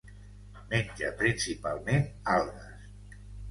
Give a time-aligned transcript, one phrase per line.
[0.71, 2.93] Menja principalment algues.